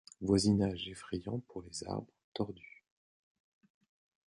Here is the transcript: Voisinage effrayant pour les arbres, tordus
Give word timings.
Voisinage 0.21 0.87
effrayant 0.89 1.41
pour 1.47 1.61
les 1.61 1.83
arbres, 1.83 2.11
tordus 2.33 2.83